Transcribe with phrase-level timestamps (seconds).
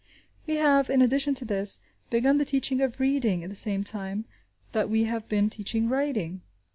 [0.47, 1.77] We have, in addition to this,
[2.09, 4.25] begun the teaching of reading at the same time
[4.71, 6.41] that we have been teaching writing.